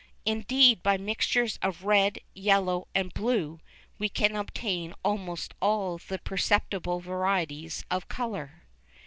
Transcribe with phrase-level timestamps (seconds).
[0.25, 3.59] Indeed by mixtures of red, yellow and blue
[3.99, 8.63] we can obtain almost all the perceptible varieties of colour.